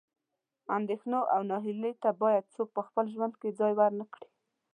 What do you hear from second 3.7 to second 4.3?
ورنه کړي.